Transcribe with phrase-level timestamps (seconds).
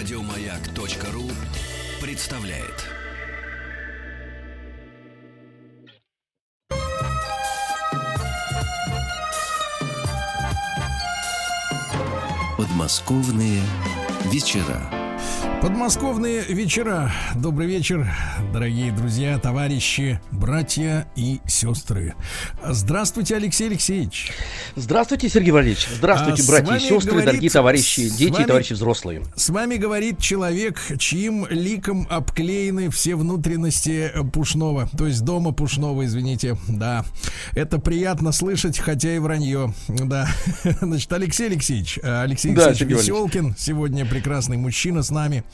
[0.00, 1.30] Радиомаяк.ру
[2.00, 2.86] представляет.
[12.56, 13.60] Подмосковные
[14.24, 14.99] вечера.
[15.62, 17.12] Подмосковные вечера.
[17.34, 18.10] Добрый вечер,
[18.50, 22.14] дорогие друзья, товарищи, братья и сестры.
[22.66, 24.32] Здравствуйте, Алексей Алексеевич.
[24.74, 25.86] Здравствуйте, Сергей Валерьевич.
[25.94, 29.22] Здравствуйте, А, братья и сестры, говорит- дорогие товарищи, дети вами- и товарищи взрослые.
[29.36, 36.56] С вами говорит человек, чьим ликом обклеены все внутренности Пушного, то есть дома Пушного, извините.
[36.68, 37.04] Да,
[37.52, 39.74] это приятно слышать, хотя и вранье.
[39.88, 40.26] Да,
[40.80, 42.96] значит, Алексей Алексеевич, э, Алексей Да, Алексеевич.
[42.98, 45.44] Веселкин, сегодня прекрасный мужчина с нами.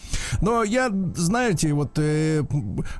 [0.41, 2.45] Но я, знаете, вот, э,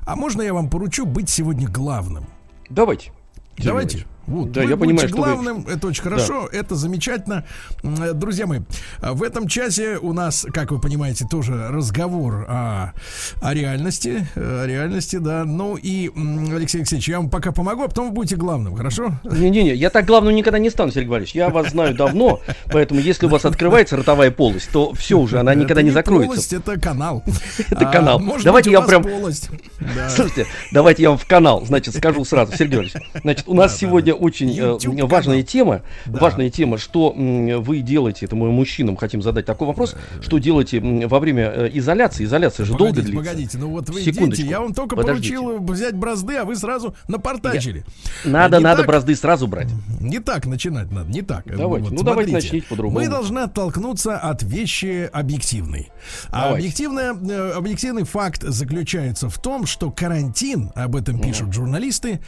[0.05, 2.25] а можно я вам поручу быть сегодня главным?
[2.69, 3.11] Давайте.
[3.57, 4.05] Давайте.
[4.27, 7.45] Вот, Да, вы я понимаю, что вы- это очень хорошо, это замечательно.
[7.83, 8.59] Э, Друзья мои,
[9.01, 12.93] в этом часе у нас, как вы понимаете, тоже разговор о,
[13.41, 15.45] о реальности, э, о реальности, да.
[15.45, 16.09] Ну и,
[16.53, 19.13] Алексей Алексеевич, я вам пока помогу, а потом вы будете главным, хорошо?
[19.23, 21.33] Не-не-не, я так главным никогда не стану, Сергей Валерьевич.
[21.35, 22.41] Я вас знаю давно,
[22.71, 26.55] поэтому если у вас открывается ротовая полость, то все уже, она никогда не полость, закроется.
[26.57, 27.23] это канал.
[27.69, 28.21] Это А, канал.
[28.43, 29.49] Давайте я прям- полость.
[29.95, 30.09] Да.
[30.09, 33.01] Слушайте, давайте я вам в канал, значит, скажу сразу, Сергей Валерьевич.
[33.21, 34.16] Значит, у нас Да, да, сегодня да.
[34.17, 35.47] Очень э, YouTube важная канал.
[35.47, 36.19] тема, Да.
[36.19, 41.19] важная тема, что вы делаете, это мы мужчинам хотим задать такой вопрос, что делаете во
[41.19, 43.29] время э, изоляции, изоляция же долго Погодите, длится.
[43.29, 44.41] погодите, ну вот вы Секундочку.
[44.41, 45.35] идите, я вам только Подождите.
[45.37, 47.83] поручил взять бразды, а вы сразу напортачили.
[48.25, 48.87] Надо, Не надо так?
[48.87, 49.67] бразды сразу брать.
[49.99, 51.43] Не так начинать надо, не так.
[51.55, 52.99] Давайте, ну, давайте начните по-другому.
[52.99, 55.89] Мы должны оттолкнуться от вещи объективной.
[56.29, 62.19] А объективная, э, объективный факт заключается в том, что карантин, об этом пишут журналисты,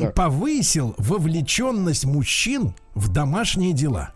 [0.00, 0.14] Так.
[0.14, 0.94] повысил
[1.34, 4.13] вовлеченность мужчин в домашние дела.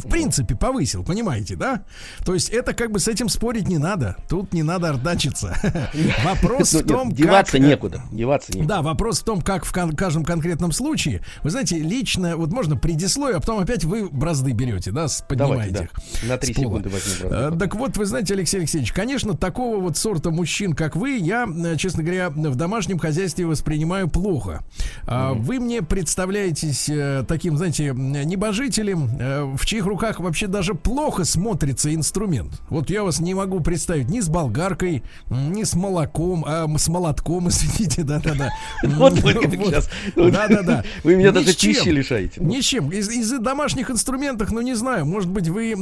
[0.00, 1.84] В принципе, повысил, понимаете, да?
[2.24, 4.16] То есть это как бы с этим спорить не надо.
[4.28, 5.54] Тут не надо ордачиться.
[6.24, 8.02] Вопрос Ну, в том, деваться как, э, некуда.
[8.10, 8.74] Деваться некуда.
[8.76, 11.22] да, вопрос в том, как в кон- каждом конкретном случае.
[11.42, 15.84] Вы знаете, лично, вот можно предисловие, а потом опять вы бразды берете, да, поднимаете Давайте,
[15.84, 15.90] их.
[16.22, 16.28] да.
[16.28, 17.54] На три секунды возьму бразды.
[17.54, 21.46] Э, Так вот, вы знаете, Алексей Алексеевич, конечно, такого вот сорта мужчин, как вы, я,
[21.46, 24.62] э, честно говоря, в домашнем хозяйстве воспринимаю плохо.
[25.06, 26.90] А Вы мне представляетесь
[27.26, 32.60] таким, знаете, небожителем, в чьих руках вообще даже плохо смотрится инструмент.
[32.70, 37.48] Вот я вас не могу представить ни с болгаркой, ни с молоком, а с молотком,
[37.50, 38.50] извините, да-да-да.
[38.82, 39.90] Вот вы сейчас.
[40.16, 40.84] Да-да-да.
[41.04, 42.42] Вы меня даже пищи лишаете.
[42.42, 42.90] Ни с чем.
[42.90, 45.74] Из, домашних инструментов, ну не знаю, может быть, вы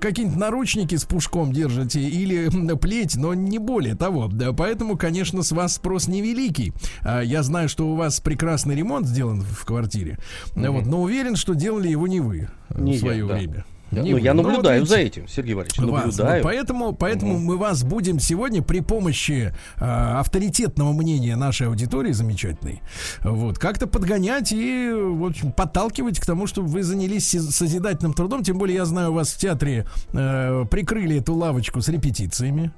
[0.00, 4.28] какие-нибудь наручники с пушком держите или плеть, но не более того.
[4.28, 6.72] Да, поэтому, конечно, с вас спрос невеликий.
[7.02, 10.18] А, я знаю, что у вас прекрасный ремонт сделан в квартире,
[10.54, 13.34] вот, но уверен, что делали его не вы Не в я, свое да.
[13.34, 13.64] время.
[13.90, 15.78] Да, Не ну, я Ну, вот наблюдаю видите, за этим, Сергей Валерьевич.
[15.78, 16.04] вас.
[16.04, 16.42] Наблюдаю.
[16.42, 22.82] Вот поэтому поэтому мы вас будем сегодня при помощи а, авторитетного мнения нашей аудитории замечательной,
[23.22, 28.44] вот, как-то подгонять и, в общем, подталкивать к тому, чтобы вы занялись созидательным трудом.
[28.44, 32.70] Тем более, я знаю, у вас в театре э, прикрыли эту лавочку с репетициями.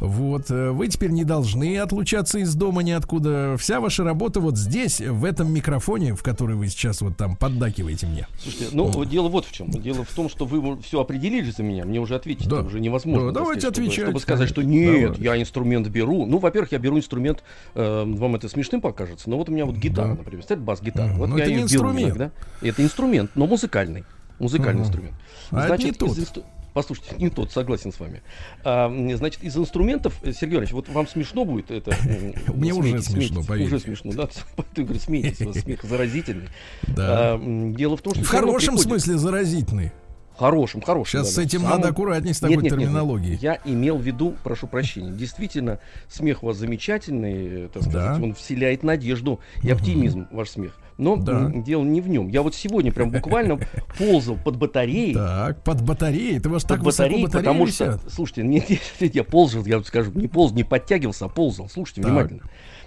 [0.00, 3.56] Вот, э, вы теперь не должны отлучаться из дома ниоткуда.
[3.58, 8.06] Вся ваша работа вот здесь, в этом микрофоне, в который вы сейчас вот там поддакиваете
[8.06, 8.26] мне.
[8.42, 9.70] Слушайте, ну вот дело вот в чем.
[9.70, 12.60] Дело в том, что вы все определили за меня, мне уже ответить Да.
[12.62, 13.32] уже невозможно.
[13.32, 14.04] Да, давайте сказать, отвечать.
[14.04, 15.22] Чтобы сказать, что нет, Давайте.
[15.24, 16.26] я инструмент беру.
[16.26, 17.42] Ну, во-первых, я беру инструмент,
[17.74, 20.14] э, вам это смешным покажется, но вот у меня вот гитара, Да.
[20.14, 21.08] например, стоит бас-гитара.
[21.10, 21.18] Мгм.
[21.18, 22.06] Вот Но я это ее не беру инструмент.
[22.16, 22.30] иногда.
[22.62, 24.04] Это инструмент, но музыкальный.
[24.38, 24.88] Музыкальный Мгм.
[24.88, 25.14] инструмент.
[25.50, 26.18] А это не тот.
[26.18, 26.42] инстру-
[26.74, 28.20] Послушайте, не тот, согласен с вами.
[28.64, 31.96] А, значит, из инструментов, э, Сергей Иванович, вот вам смешно будет это?
[32.52, 33.76] Мне уже смешно, поверьте.
[33.76, 34.28] Уже смешно, да?
[34.56, 36.48] Поэтому говорю, смейтесь, смех заразительный.
[36.86, 37.34] Да.
[37.34, 39.92] А, Дело в том, что В хорошем смысле заразительный.
[40.36, 41.20] Хорошим, хорошим.
[41.24, 42.88] Сейчас да, с этим Самым- надо аккуратнее с такой Нет, нет, нет, нет.
[42.88, 43.38] терминологией.
[43.40, 45.78] Я имел в виду, прошу прощения, действительно,
[46.08, 48.24] смех у вас замечательный, э, так сказать, Да.
[48.24, 50.76] он вселяет надежду и оптимизм, ваш смех.
[50.98, 51.50] Но Да.
[51.54, 52.28] дело не в нем.
[52.28, 53.58] Я вот сегодня прям буквально
[53.98, 56.38] ползал под батареей, Так, под батареей.
[56.40, 58.64] Ты вас под так высоко батареей, батареи потому что, слушайте, нет,
[59.00, 61.68] нет, я ползал, я вам скажу, не полз, не подтягивался, а ползал.
[61.68, 62.10] Слушайте Так.
[62.10, 62.42] внимательно.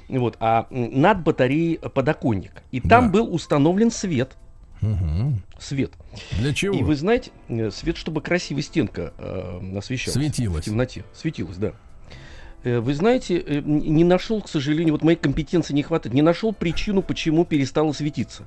[0.09, 2.51] Вот, а над батареей подоконник.
[2.71, 3.11] И там Да.
[3.13, 4.37] был установлен свет.
[4.81, 5.41] Мгм.
[5.59, 5.91] Свет.
[6.39, 6.75] Для чего?
[6.75, 10.13] И вы знаете, э, свет, чтобы красивая стенка э, освещалась.
[10.13, 10.63] Светилась.
[10.63, 11.03] В темноте.
[11.13, 11.73] Светилась, да.
[12.63, 16.53] Э, Вы знаете, э, не нашел, к сожалению, вот моей компетенции не хватает, не нашел
[16.53, 18.43] причину, почему перестало светиться.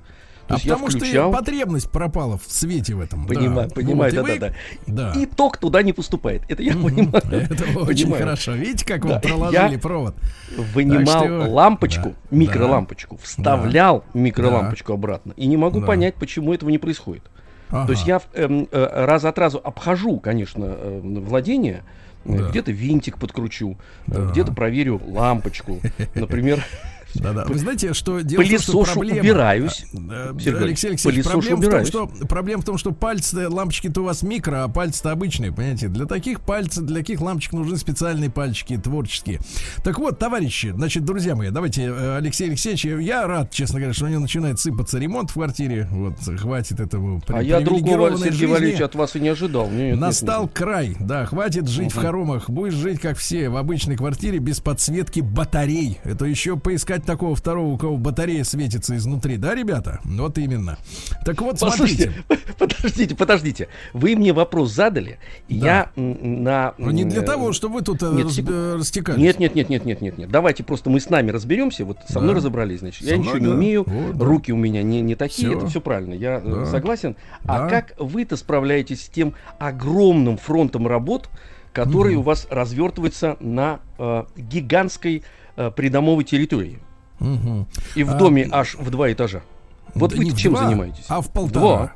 [0.51, 3.25] То А есть я потому что включал, потребность пропала в свете в этом.
[3.25, 3.75] понимаю, да.
[3.75, 4.53] понимаю, Вот, да, вы- да,
[4.89, 5.13] да.
[5.15, 5.21] Да.
[5.21, 6.43] И ток туда не поступает.
[6.49, 7.13] Это я понимаю.
[7.31, 8.55] Это очень хорошо.
[8.55, 10.17] Видите, как вам проложили провод?
[10.75, 15.35] Вынимал что- лампочку, микролампочку, вставлял микролампочку обратно.
[15.37, 17.23] И не могу понять, почему этого не происходит.
[17.69, 17.87] Ага.
[17.87, 21.85] То есть я э, э, раз от разу обхожу, конечно, э, владение,
[22.25, 22.49] э, да.
[22.49, 24.25] где-то винтик подкручу, э, да.
[24.33, 25.79] где-то проверю лампочку,
[26.17, 26.65] например.
[27.15, 27.45] Да-да.
[27.45, 29.21] Вы знаете, что дело Пылесошу в том, что проблема...
[29.21, 29.85] убираюсь.
[29.93, 31.89] Сергей Алексей Алексеевич, проблема убираюсь.
[31.89, 35.53] в, том, что, проблема в том, что пальцы, лампочки-то у вас микро, а пальцы-то обычные,
[35.53, 35.89] понимаете?
[35.89, 39.41] Для таких пальцев, для таких лампочек нужны специальные пальчики, творческие.
[39.83, 44.07] Так вот, товарищи, значит, друзья мои, давайте, э, Алексей Алексеевич, я рад, честно говоря, что
[44.07, 45.89] у него начинает сыпаться ремонт в квартире.
[45.91, 49.71] Вот, хватит этому А я другого, Сергей Валерьевич, от вас и не ожидал.
[49.71, 50.59] Нет, Настал нет, нет.
[50.59, 52.01] край, да, хватит жить угу.
[52.01, 52.51] в хоромах.
[52.51, 55.99] Будешь жить, как все, в обычной квартире без подсветки батарей.
[56.05, 60.01] Это еще поискать такого второго кого батарея светится изнутри, да, ребята?
[60.05, 60.79] Вот именно.
[61.25, 62.55] Так вот, Послушайте, смотрите.
[62.59, 63.69] Подождите, подождите.
[63.93, 65.19] Вы мне вопрос задали,
[65.49, 65.57] да.
[65.57, 66.75] я на...
[66.79, 69.21] Ну, не для того, чтобы вы тут э, нет, раз, э, растекались.
[69.21, 70.31] Нет, нет, нет, нет, нет, нет, нет.
[70.31, 71.85] Давайте просто мы с нами разберемся.
[71.85, 72.21] Вот со да.
[72.21, 73.05] мной разобрались, значит.
[73.05, 73.47] Со я мной, ничего да.
[73.47, 74.25] не умею, вот, да.
[74.25, 75.57] руки у меня не, не такие, все.
[75.59, 76.67] это все правильно, я э, да.
[76.67, 77.17] согласен.
[77.45, 77.67] А да.
[77.67, 81.29] А как вы-то справляетесь с тем огромным фронтом работ,
[81.73, 82.21] который угу.
[82.21, 85.23] у вас развертывается на э, гигантской
[85.57, 86.81] э, придомовой территории?
[87.21, 87.67] Угу.
[87.95, 89.43] И в доме а, аж в два этажа.
[89.95, 91.05] Вот да вы чем два, занимаетесь?
[91.09, 91.61] А в полтора.
[91.61, 91.93] Два.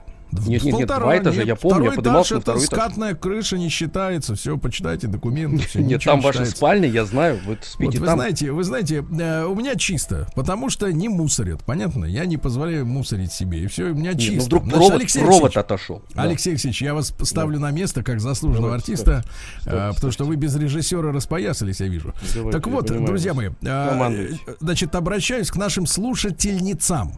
[0.46, 2.78] Нет, нет, нет, два этажа, нет, я помню, я поднимался на второй это этаж.
[2.80, 5.66] скатная крыша не считается, все, почитайте документы.
[5.66, 8.16] Все, нет, там ваша спальня, я знаю, вы спите вот, там.
[8.16, 12.04] Вы знаете, вы знаете, э, у меня чисто, потому что не мусорят, понятно?
[12.04, 14.32] Я не позволяю мусорить себе, и все, у меня чисто.
[14.32, 16.02] Нет, ну вдруг Значит, провод, Алексей провод отошел.
[16.14, 16.50] Алексей да.
[16.52, 17.66] Алексеевич, я вас ставлю да.
[17.66, 21.80] на место как заслуженного Давайте, артиста, стоп, стоп, а, потому что вы без режиссера распоясались,
[21.80, 22.14] я вижу.
[22.34, 24.12] Давайте, так вот, друзья мои, а,
[24.60, 27.12] значит, обращаюсь к нашим слушательницам.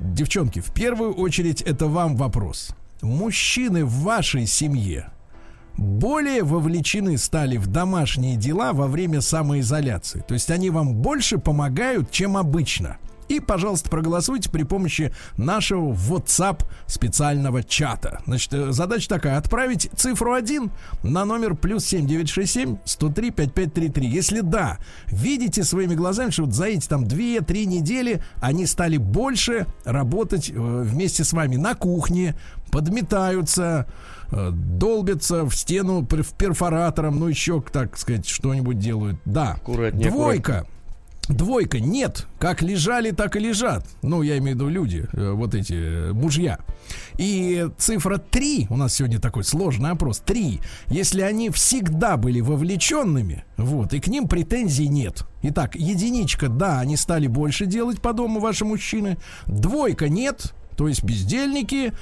[0.00, 2.74] Девчонки, в первую очередь это вам вопрос.
[3.02, 5.12] Мужчины в вашей семье
[5.76, 10.24] более вовлечены стали в домашние дела во время самоизоляции.
[10.26, 12.98] То есть они вам больше помогают, чем обычно.
[13.30, 18.20] И, пожалуйста, проголосуйте при помощи нашего WhatsApp специального чата.
[18.26, 19.38] Значит, э, задача такая.
[19.38, 20.72] Отправить цифру 1
[21.04, 24.08] на номер плюс 7967 103 5533.
[24.08, 29.66] Если да, видите своими глазами, что вот за эти там 2-3 недели они стали больше
[29.84, 32.34] работать э, вместе с вами на кухне,
[32.72, 33.86] подметаются,
[34.32, 39.20] э, долбятся в стену перфоратором, ну еще, так сказать, что-нибудь делают.
[39.24, 39.52] Да.
[39.52, 40.52] Аккуратнее, Двойка.
[40.52, 40.79] Аккуратнее.
[41.30, 42.26] Двойка нет.
[42.38, 43.86] Как лежали, так и лежат.
[44.02, 46.58] Ну, я имею в виду люди, э, вот эти э, мужья.
[47.18, 53.44] И цифра 3, у нас сегодня такой сложный опрос, 3, если они всегда были вовлеченными,
[53.56, 55.24] вот, и к ним претензий нет.
[55.42, 59.16] Итак, единичка, да, они стали больше делать по дому ваши мужчины.
[59.46, 61.92] Двойка нет, то есть бездельники,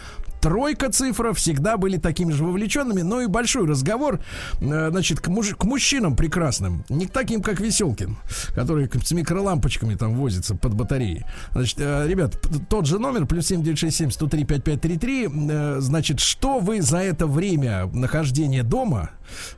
[0.40, 4.20] тройка цифра всегда были такими же вовлеченными, но и большой разговор,
[4.60, 8.16] э, значит, к, муж, к мужчинам прекрасным, не к таким, как Веселкин,
[8.54, 11.24] который с микролампочками там возится под батареей.
[11.52, 16.98] Значит, э, ребят, тот же номер, плюс 7967 103 5533, э, значит, что вы за
[16.98, 19.10] это время нахождения дома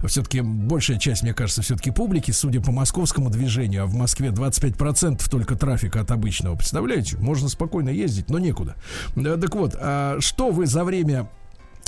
[0.04, 5.28] все-таки большая часть, мне кажется, все-таки публики, судя по московскому движению, а в Москве 25%
[5.30, 7.16] только трафика от обычного, представляете?
[7.18, 8.76] Можно спокойно ездить, но некуда.
[9.14, 11.28] Так вот, а что вы за время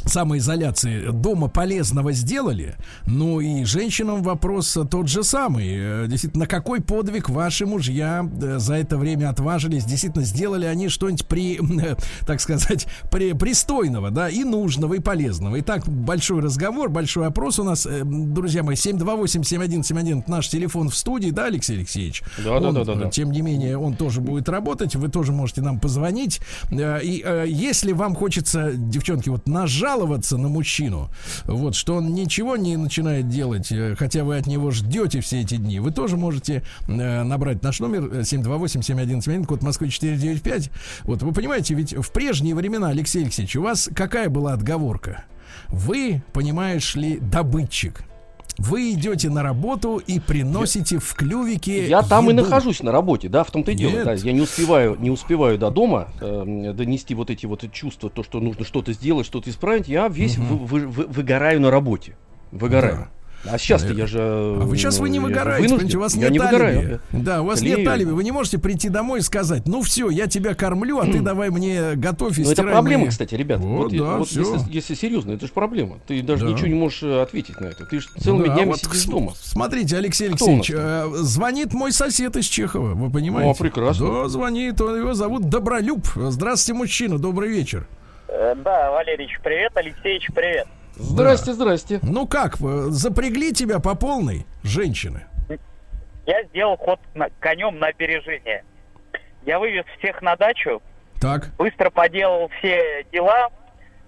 [0.06, 2.76] самоизоляции дома полезного сделали,
[3.06, 5.68] ну и женщинам вопрос тот же самый.
[5.68, 9.84] Э, действительно, на какой подвиг ваши мужья э, за это время отважились?
[9.84, 11.60] Действительно, сделали они что-нибудь при,
[12.26, 15.60] так сказать, при, пристойного, да, и нужного, и полезного.
[15.60, 17.86] Итак, большой разговор, большой опрос у нас.
[17.86, 22.22] Э, друзья мои, 728-7171 наш телефон в студии, да, Алексей Алексеевич?
[22.44, 23.10] Да, он, да, да, да, да.
[23.10, 26.40] Тем не менее, он тоже будет работать, вы тоже можете нам позвонить.
[26.70, 31.10] И если вам хочется, девчонки, вот нажать жаловаться на мужчину,
[31.44, 35.56] вот, что он ничего не начинает делать, э, хотя вы от него ждете все эти
[35.56, 40.70] дни, вы тоже можете э, набрать наш номер 728-7171, э, код Москвы 495.
[41.04, 45.24] Вот, вы понимаете, ведь в прежние времена, Алексей Алексеевич, у вас какая была отговорка?
[45.68, 48.02] Вы, понимаешь ли, добытчик.
[48.58, 51.88] Вы идете на работу и приносите я, в клювике.
[51.88, 52.40] Я там еду.
[52.40, 54.04] и нахожусь на работе, да, в том-то и дело.
[54.04, 58.22] Да, я не успеваю, не успеваю до дома э, донести вот эти вот чувства, то,
[58.22, 59.88] что нужно что-то сделать, что-то исправить.
[59.88, 60.56] Я весь угу.
[60.56, 62.16] вы, вы, вы, выгораю на работе.
[62.50, 62.96] Выгораю.
[62.96, 63.21] Да.
[63.44, 64.20] А сейчас-то я же...
[64.20, 67.00] А вы сейчас вы не выгораете, понимаете, у вас я нет не алиби.
[67.12, 67.78] Да, у вас Клею.
[67.78, 68.10] нет алиби.
[68.10, 71.50] Вы не можете прийти домой и сказать, ну все, я тебя кормлю, а ты давай
[71.50, 73.60] мне готовь и Но это проблема, кстати, ребят.
[73.60, 75.98] Вот, вот, да, вот если, если серьезно, это же проблема.
[76.06, 76.52] Ты даже да.
[76.52, 77.84] ничего не можешь э, ответить на это.
[77.84, 79.32] Ты же целыми да, днями вот сидишь дома.
[79.40, 83.50] Смотрите, Алексей Алексеевич, э, звонит мой сосед из Чехова, вы понимаете?
[83.50, 84.06] О, прекрасно.
[84.06, 86.06] Да, звонит, его зовут Добролюб.
[86.14, 87.86] Здравствуйте, мужчина, добрый вечер.
[88.28, 90.66] Э, да, Валерьевич, привет, Алексеевич, привет.
[90.94, 91.52] Здрасте, да.
[91.54, 92.00] здрасте.
[92.02, 95.26] Ну как, запрягли тебя по полной, женщины?
[96.26, 98.64] Я сделал ход на, конем на опережение.
[99.44, 100.80] Я вывез всех на дачу.
[101.20, 101.50] Так.
[101.58, 103.48] Быстро поделал все дела.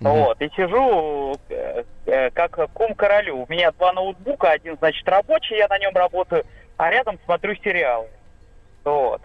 [0.00, 3.44] Вот, и сижу э, э, как кум королю.
[3.44, 6.44] У меня два ноутбука, один, значит, рабочий, я на нем работаю,
[6.76, 8.08] а рядом смотрю сериалы.
[8.84, 9.22] Вот.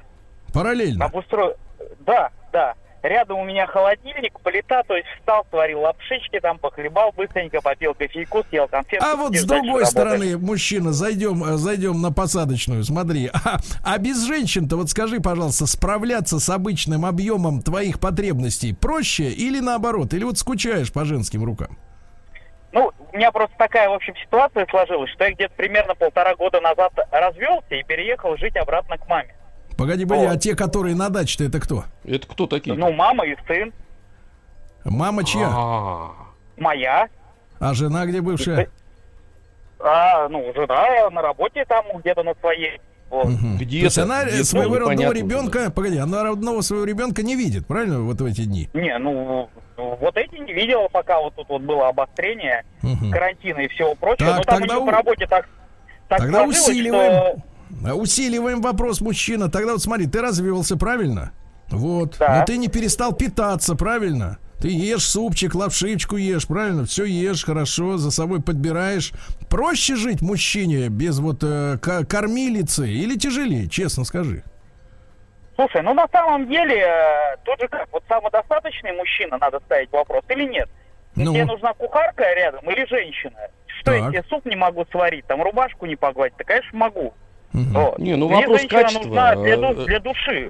[0.54, 1.06] Параллельно?
[1.06, 1.56] Обустро...
[2.00, 2.76] Да, да.
[3.02, 8.44] Рядом у меня холодильник, плита, то есть встал, сварил лапшички, там похлебал быстренько, попил кофейку,
[8.50, 9.06] съел конфетку.
[9.06, 13.30] А вот с другой стороны, мужчина, зайдем, э, зайдем на посадочную, смотри.
[13.42, 19.60] А, а без женщин-то, вот скажи, пожалуйста, справляться с обычным объемом твоих потребностей проще или
[19.60, 20.14] наоборот?
[20.14, 21.78] Или вот скучаешь по женским рукам?
[22.72, 26.60] Ну, у меня просто такая, в общем, ситуация сложилась, что я где-то примерно полтора года
[26.60, 29.34] назад развелся и переехал жить обратно к маме.
[29.80, 31.86] Погоди, погоди, а те, которые на даче-то, это кто?
[32.04, 32.76] Это кто такие?
[32.76, 33.72] Ну, мама и сын.
[34.84, 35.48] Мама чья?
[35.50, 36.12] А.
[36.58, 37.08] Моя.
[37.60, 38.70] А жена где бывшая?
[39.80, 42.82] А, ну, жена на работе там где-то на своей.
[43.10, 43.28] Вот.
[43.28, 43.58] Угу.
[43.60, 45.72] Где То есть она где своего родного ребенка, уже.
[45.72, 48.70] погоди, она родного своего ребенка не видит, правильно, вот в эти дни?
[48.74, 53.12] Не, ну, вот эти не видела, пока вот тут вот было обострение угу.
[53.12, 54.28] карантина и всего прочего.
[54.28, 55.48] Так, Но там тогда у по работе так,
[56.10, 57.14] так Тогда усиливаем.
[57.14, 57.49] Что...
[57.94, 59.50] Усиливаем вопрос, мужчина.
[59.50, 61.32] Тогда вот смотри, ты развелся, правильно?
[61.70, 62.18] Вот.
[62.20, 62.40] Да.
[62.40, 64.40] Но ты не перестал питаться, правильно?
[64.60, 66.86] Ты ешь супчик, лапшичку ешь, правильно?
[66.86, 69.14] Все ешь, хорошо, за собой подбираешь.
[69.50, 74.44] Проще жить мужчине без вот э, кормилицы или тяжелее, честно скажи?
[75.56, 80.24] Слушай, ну на самом деле, э, тут же как, вот самодостаточный мужчина, надо ставить вопрос,
[80.30, 80.70] или нет?
[81.16, 81.34] Ну.
[81.34, 83.38] Тебе нужна кухарка рядом или женщина?
[83.68, 84.02] Что так.
[84.02, 86.38] я тебе суп не могу сварить, там рубашку не погладить?
[86.38, 87.14] Да, конечно, могу.
[87.54, 88.00] Вот.
[88.00, 89.04] Не, ну Мне вопрос качества.
[89.04, 90.50] нужна для, для души.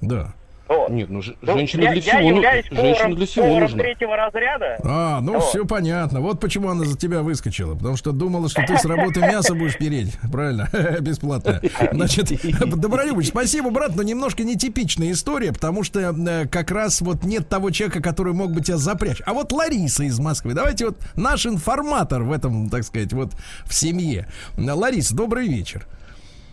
[0.00, 0.32] Да.
[0.70, 0.88] Вот.
[0.88, 3.78] Нет, ну, ну женщина я, для всего, я являюсь поваром, женщина для всего поваром нужна.
[3.82, 4.78] третьего разряда.
[4.84, 5.42] А, ну вот.
[5.42, 6.20] все понятно.
[6.20, 7.74] Вот почему она за тебя выскочила.
[7.74, 10.16] Потому что думала, что ты с работы мясо будешь переть.
[10.30, 10.68] Правильно?
[11.00, 11.60] Бесплатно.
[11.90, 12.30] Значит,
[12.76, 17.72] Добролюбович, спасибо, брат, но немножко нетипичная история, потому что э, как раз вот нет того
[17.72, 19.20] человека, который мог бы тебя запрячь.
[19.26, 20.54] А вот Лариса из Москвы.
[20.54, 23.32] Давайте вот наш информатор в этом, так сказать, вот
[23.64, 24.28] в семье.
[24.56, 25.84] Лариса, добрый вечер.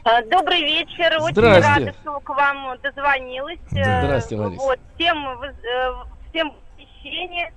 [0.07, 1.21] А, добрый вечер.
[1.21, 3.59] Очень рада, что к вам дозвонилась.
[3.69, 4.61] Здравствуйте, Лариса.
[4.63, 5.93] Вот, всем, э,
[6.29, 7.51] всем посещение.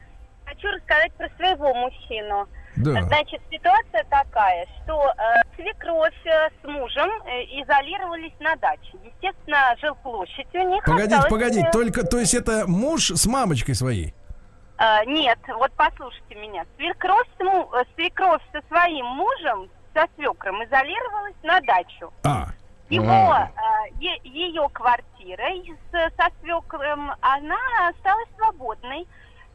[0.46, 2.48] Хочу рассказать про своего мужчину.
[2.76, 3.02] Да.
[3.02, 8.98] Значит, ситуация такая, что э, свекровь э, с мужем э, изолировались на даче.
[9.04, 10.84] Естественно, жилплощадь у них.
[10.84, 11.30] Погодите, осталась...
[11.30, 14.12] погодите, э, только, то есть это муж с мамочкой своей?
[14.76, 16.64] Э, нет, вот послушайте меня.
[16.76, 17.28] Свекровь,
[17.94, 22.12] свекровь со своим мужем со свекром изолировалась на дачу.
[22.24, 22.46] А.
[22.88, 23.50] Его, а.
[23.56, 29.06] Э, ее квартира с, со свекром, она осталась свободной.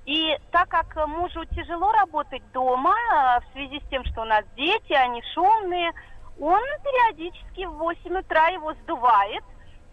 [0.05, 4.45] И так как мужу тяжело работать дома, э, в связи с тем, что у нас
[4.55, 5.91] дети, они шумные,
[6.39, 9.43] он периодически в 8 утра его сдувает,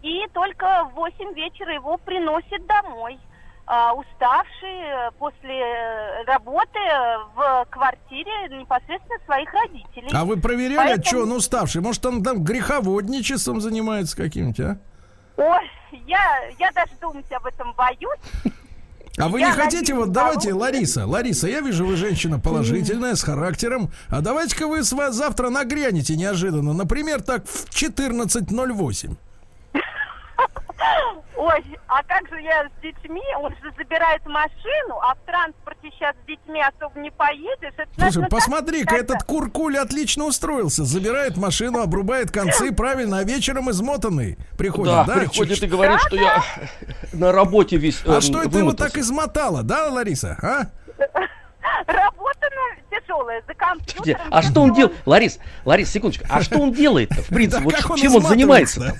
[0.01, 3.19] и только в 8 вечера его приносит домой
[3.65, 6.79] а, уставший после э, работы
[7.35, 10.09] в квартире непосредственно своих родителей.
[10.13, 11.05] А вы проверяли, Поэтому...
[11.05, 11.81] что он уставший?
[11.81, 14.77] Может, он там греховодничеством занимается каким-то, а?
[15.41, 15.71] Ой,
[16.07, 18.53] я, я даже думать об этом боюсь.
[19.17, 23.15] А вы я не хотите, вот давайте, того, Лариса, Лариса, я вижу, вы женщина положительная,
[23.15, 23.91] с характером.
[24.09, 26.73] А давайте-ка вы с вас завтра нагрянете неожиданно.
[26.73, 29.15] Например, так в 14.08.
[31.35, 33.21] Ой, а как же я с детьми?
[33.37, 37.73] Он же забирает машину, а в транспорте сейчас с детьми особо не поедешь.
[37.77, 40.83] Это Слушай, посмотри-ка, этот куркуль отлично устроился.
[40.83, 44.93] Забирает машину, обрубает концы, правильно, а вечером измотанный приходит.
[44.93, 46.43] Да, да приходит и говорит, что я
[47.13, 50.67] на работе весь А что это его так измотало, да, Лариса, а?
[51.87, 52.49] Работа
[52.89, 54.21] тяжелая, за компьютером.
[54.31, 54.95] А что он делает?
[55.05, 56.25] Ларис, Ларис, секундочку.
[56.29, 57.63] А что он делает в принципе?
[57.63, 58.95] Вот чем он занимается?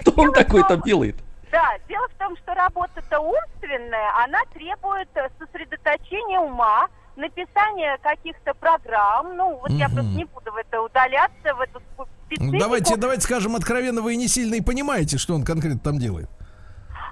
[0.00, 1.16] Что он такой там делает?
[1.50, 9.36] Да, дело в том, что работа-то умственная, она требует э, сосредоточения ума, написания каких-то программ.
[9.36, 11.80] Ну, вот я просто не буду в это удаляться, в эту
[12.26, 12.52] специфику.
[12.52, 16.28] Ну, давайте, давайте скажем откровенно, вы не сильно и понимаете, что он конкретно там делает.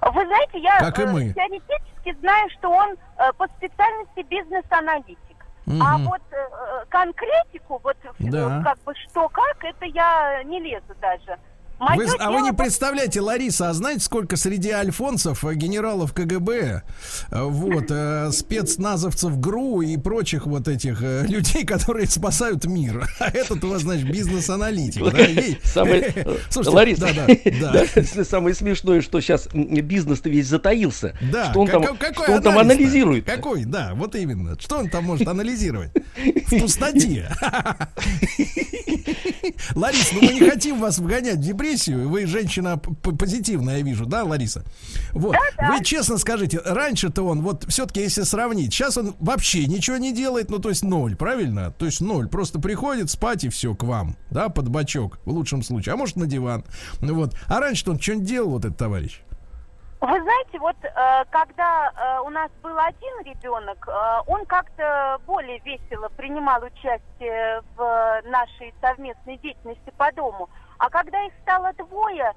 [0.01, 1.29] Вы знаете, я как и мы.
[1.29, 1.35] Э,
[2.21, 5.19] знаю, что он э, по специальности бизнес-аналитик.
[5.67, 5.79] Угу.
[5.81, 8.63] А вот э, конкретику, вот да.
[8.65, 11.39] как бы что как, это я не лезу даже.
[11.97, 16.83] Вы, а вы не представляете, Лариса, а знаете, сколько среди альфонсов, э, генералов КГБ,
[17.31, 23.09] э, вот, э, спецназовцев ГРУ и прочих вот этих э, людей, которые спасают мир.
[23.19, 25.03] А этот у вас, значит, бизнес-аналитик.
[25.05, 25.83] Да?
[26.71, 31.17] Лариса, да, да, самое смешное, что сейчас бизнес-то весь затаился.
[31.21, 33.25] Да, что он там, что он там анализирует.
[33.25, 34.59] Какой, да, вот именно.
[34.59, 35.91] Что он там может анализировать?
[36.47, 37.29] В пустоте.
[39.75, 42.09] Лариса, ну мы не хотим вас вгонять в депрессию профессию.
[42.09, 44.65] Вы женщина позитивная, я вижу, да, Лариса?
[45.13, 45.33] Вот.
[45.33, 45.73] Да, да.
[45.73, 50.51] Вы честно скажите, раньше-то он, вот все-таки если сравнить, сейчас он вообще ничего не делает,
[50.51, 51.71] ну то есть ноль, правильно?
[51.73, 55.63] То есть ноль, просто приходит спать и все к вам, да, под бачок в лучшем
[55.63, 56.65] случае, а может на диван.
[57.01, 57.35] Вот.
[57.49, 59.23] А раньше-то он что-нибудь делал, вот этот товарищ?
[60.03, 63.93] Вы знаете, вот э, когда э, у нас был один ребенок, э,
[64.27, 70.51] он как-то более весело принимал участие в нашей совместной деятельности по дому.
[70.83, 72.33] А когда их стало двое,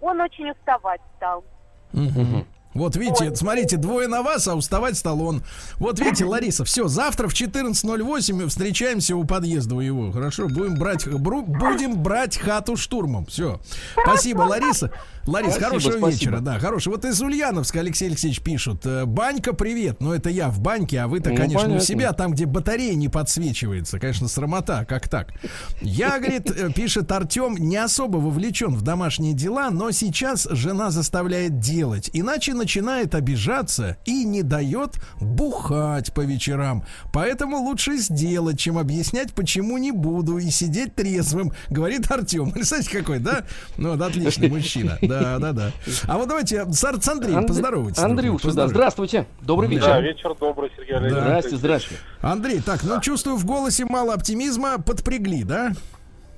[0.00, 1.44] он очень уставать стал.
[1.92, 2.46] Угу.
[2.72, 3.36] Вот видите, Ой.
[3.36, 5.42] смотрите, двое на вас, а уставать стал он.
[5.76, 10.10] Вот видите, Лариса, все, завтра в 14.08 мы встречаемся у подъезда у его.
[10.12, 13.26] Хорошо, будем брать, бру, будем брать хату штурмом.
[13.26, 13.60] Все.
[14.02, 14.90] Спасибо, Лариса.
[15.28, 16.10] Ларис, спасибо, хорошего спасибо.
[16.10, 16.40] вечера.
[16.40, 16.88] Да, хороший.
[16.88, 18.86] Вот из Ульяновска Алексей Алексеевич пишут.
[18.86, 20.00] «Э, банька, привет.
[20.00, 21.76] Но это я в баньке, а вы-то, ну, конечно, понятно.
[21.76, 23.98] у себя, там, где батарея не подсвечивается.
[24.00, 25.34] Конечно, срамота, как так?
[25.82, 31.58] Я, говорит, э, пишет Артем, не особо вовлечен в домашние дела, но сейчас жена заставляет
[31.58, 32.08] делать.
[32.14, 36.84] Иначе начинает обижаться и не дает бухать по вечерам.
[37.12, 42.50] Поэтому лучше сделать, чем объяснять, почему не буду и сидеть трезвым, говорит Артем.
[42.52, 43.44] Представляете, какой, да?
[43.76, 44.98] Ну, вот отличный мужчина.
[45.02, 45.17] Да.
[45.20, 45.70] Да, да, да.
[46.06, 47.48] А вот давайте с, Андреем Анд...
[47.48, 48.02] поздоровайтесь.
[48.02, 49.26] Андрюша, да, здравствуйте.
[49.40, 49.86] Добрый вечер.
[49.86, 51.22] Да, вечер добрый, Сергей Олегович.
[51.22, 51.94] Здрасте, здрасте.
[52.20, 55.72] Андрей, так, ну чувствую в голосе мало оптимизма, подпрягли, да?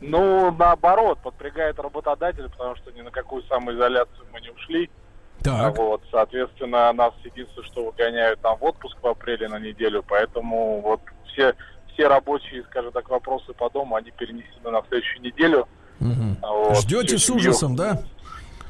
[0.01, 4.91] Ну, наоборот, подпрягает работодатель, потому что ни на какую самоизоляцию мы не ушли.
[5.43, 5.77] Так.
[5.77, 11.01] Вот, соответственно, нас единственное, что выгоняют там в отпуск в апреле на неделю, поэтому вот
[11.33, 11.55] все,
[11.93, 15.67] все рабочие, скажем так, вопросы по дому, они перенесены на следующую неделю.
[16.01, 16.37] Угу.
[16.43, 18.03] Вот, Ждете с ужасом, да?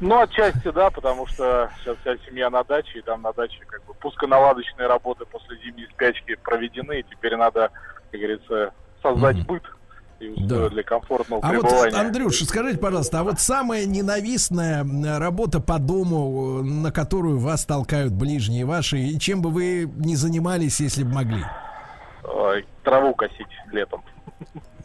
[0.00, 3.84] Ну, отчасти, да, потому что сейчас вся семья на даче, и там на даче как
[3.84, 7.70] бы пусконаладочные работы после зимней спячки проведены, и теперь надо,
[8.10, 9.46] как говорится, создать mm-hmm.
[9.46, 9.62] быт
[10.48, 10.68] да.
[10.70, 11.90] для комфортного а пребывания.
[11.90, 14.86] Вот, Андрюш, скажите, пожалуйста, а вот самая ненавистная
[15.18, 20.80] работа по дому, на которую вас толкают ближние ваши, и чем бы вы не занимались,
[20.80, 21.44] если бы могли?
[22.84, 24.02] Траву косить летом.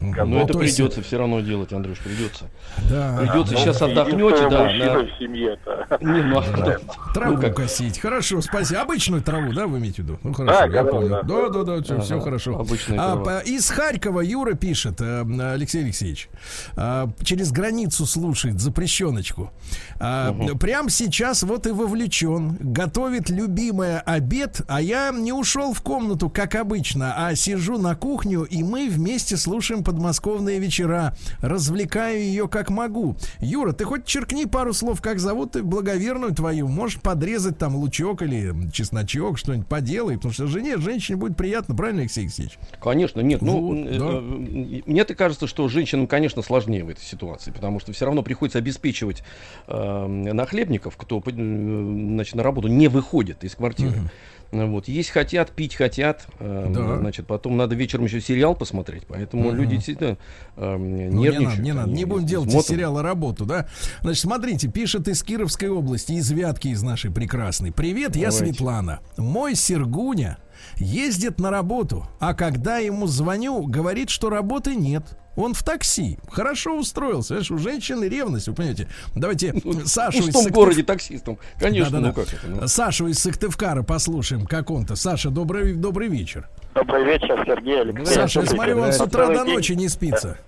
[0.00, 1.06] Ну, ну это придется есть...
[1.06, 2.46] все равно делать, Андрюш, придется.
[2.90, 3.16] Да.
[3.18, 4.64] Придется, ну, сейчас отдохнете, да.
[4.64, 5.02] На...
[5.04, 5.98] в семье-то.
[6.00, 6.78] Не, ну, да.
[7.14, 7.56] Траву ну, как...
[7.56, 7.98] косить.
[7.98, 8.82] Хорошо, спасибо.
[8.82, 10.18] Обычную траву, да, вы имеете в виду?
[10.22, 11.08] Ну, хорошо, да, я понял.
[11.08, 12.66] Да, да, да, да, все, ага, все хорошо.
[12.96, 16.28] А, по, из Харькова Юра пишет, э, Алексей Алексеевич,
[16.76, 19.50] э, через границу слушает запрещеночку.
[19.98, 20.58] Э, угу.
[20.58, 22.56] Прям сейчас вот и вовлечен.
[22.60, 28.42] Готовит любимый обед, а я не ушел в комнату, как обычно, а сижу на кухню,
[28.42, 31.14] и мы вместе слушаем подмосковные вечера.
[31.40, 33.16] Развлекаю ее как могу.
[33.38, 36.66] Юра, ты хоть черкни пару слов, как зовут ты благоверную твою.
[36.66, 42.02] Можешь подрезать там лучок или чесночок, что-нибудь поделай, потому что жене, женщине будет приятно, правильно,
[42.02, 42.58] Алексей Алексеевич?
[42.82, 43.42] Конечно, нет.
[43.42, 44.06] Ну, вот, э, да.
[44.18, 48.58] Э, мне-то кажется, что женщинам, конечно, сложнее в этой ситуации, потому что все равно приходится
[48.58, 49.22] обеспечивать
[49.68, 54.00] э, нахлебников, кто э, значит, на работу не выходит из квартиры.
[54.00, 54.10] Угу.
[54.52, 54.88] Вот.
[54.88, 56.26] Есть хотят, пить хотят.
[56.38, 56.98] Э, да.
[56.98, 59.04] Значит, потом надо вечером еще сериал посмотреть.
[59.06, 59.56] Поэтому угу.
[59.56, 60.18] люди действительно
[60.56, 61.34] э, ну, нервничают.
[61.34, 61.90] Не надо, не надо.
[61.90, 63.66] Не будем делать из сериала работу, да?
[64.02, 67.72] Значит, смотрите, пишет из Кировской области, из Вятки, из нашей прекрасной.
[67.72, 68.20] Привет, Давайте.
[68.20, 69.00] я Светлана.
[69.16, 70.38] Мой Сергуня
[70.76, 75.18] ездит на работу, а когда ему звоню, говорит, что работы нет.
[75.36, 76.18] Он в такси.
[76.30, 77.34] Хорошо устроился.
[77.34, 78.88] Знаешь, у женщины ревность, вы понимаете.
[79.14, 80.52] Давайте ну, Сашу из Сыктыв...
[80.52, 81.38] городе таксистом.
[81.60, 82.46] Конечно, да, да, ну как это?
[82.46, 82.66] Ну?
[82.66, 84.96] Сашу из Сыктывкара послушаем, как он-то.
[84.96, 86.48] Саша, добрый, добрый вечер.
[86.74, 88.14] Добрый вечер, Сергей Алексеевич.
[88.14, 90.38] Саша, я смотрю, он с утра до ночи не спится.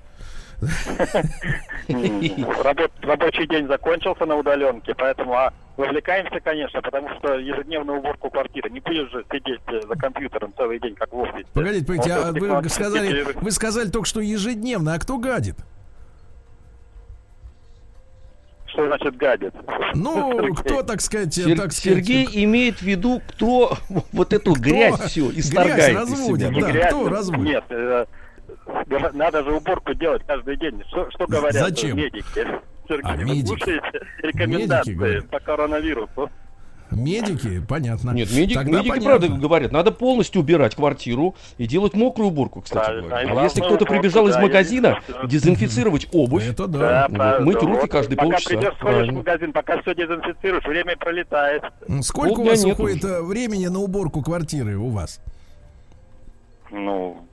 [3.02, 8.68] Рабочий день закончился на удаленке, поэтому а вовлекаемся, конечно, потому что ежедневную уборку квартиры.
[8.70, 11.46] Не будешь же сидеть э, за компьютером целый день, как в офисе.
[11.54, 15.56] Погодите, погодите, а вы сказали, вы сказали только что ежедневно, а кто гадит?
[18.66, 19.54] Что значит гадит?
[19.94, 22.04] Ну, кто, так сказать, Сер- так сказать...
[22.04, 23.78] Сергей имеет в виду, кто
[24.12, 27.44] вот эту кто грязь всю исторгает грязь разводит, да, грязь, кто разводит?
[27.44, 28.06] Нет, э,
[29.12, 30.82] надо же уборку делать каждый день.
[30.88, 31.96] Что, что говорят Зачем?
[31.96, 32.46] медики?
[32.88, 33.80] Сергей, а, медики.
[34.22, 36.30] рекомендации медики, по коронавирусу?
[36.90, 38.12] Медики, понятно.
[38.12, 39.10] Нет, медик, Тогда медики понятно.
[39.10, 43.40] правда говорят, надо полностью убирать квартиру и делать мокрую уборку, кстати да, говоря.
[43.40, 47.08] А если кто-то прибежал из магазина, дезинфицировать обувь, это да.
[47.08, 48.54] да мыть руки вот, каждые пока полчаса.
[48.54, 51.62] Пока придешь, сходишь в магазин, пока все дезинфицируешь, время пролетает.
[52.00, 53.22] Сколько Полдня у вас уходит уже.
[53.22, 55.20] времени на уборку квартиры у вас?
[56.70, 57.27] Ну,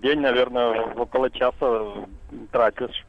[0.00, 2.06] день, наверное, около часа
[2.50, 3.04] тратишь.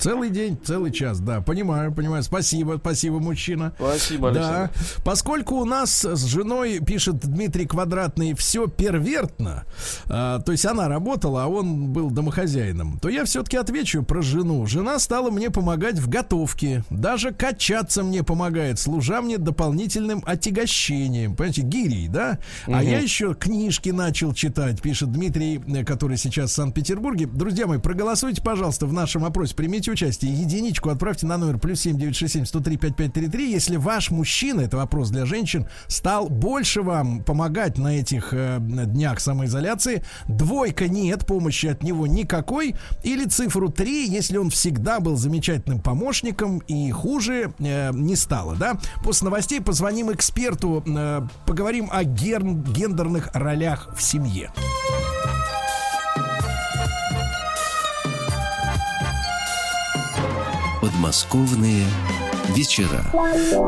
[0.00, 2.22] Целый день, целый час, да, понимаю, понимаю.
[2.22, 3.74] Спасибо, спасибо, мужчина.
[3.76, 4.70] Спасибо, Александр.
[4.74, 5.02] Да.
[5.04, 9.64] Поскольку у нас с женой, пишет Дмитрий Квадратный, все первертно,
[10.06, 14.64] а, то есть она работала, а он был домохозяином, то я все-таки отвечу про жену.
[14.66, 21.60] Жена стала мне помогать в готовке, даже качаться мне помогает, служа мне дополнительным отягощением, понимаете,
[21.60, 22.38] гирей, да?
[22.66, 22.74] Угу.
[22.74, 27.26] А я еще книжки начал читать, пишет Дмитрий, который сейчас в Санкт-Петербурге.
[27.26, 31.80] Друзья мои, проголосуйте, пожалуйста, в нашем опросе, примите примите участие, единичку отправьте на номер плюс
[31.80, 33.52] 7967 103 5533.
[33.52, 39.20] Если ваш мужчина, это вопрос для женщин, стал больше вам помогать на этих э, днях
[39.20, 45.80] самоизоляции, двойка нет, помощи от него никакой, или цифру 3, если он всегда был замечательным
[45.80, 48.78] помощником и хуже э, не стало, да?
[49.04, 52.40] После новостей позвоним эксперту, э, поговорим о гер-
[52.72, 54.50] гендерных ролях в семье.
[61.00, 61.86] Подмосковные
[62.50, 63.02] вечера.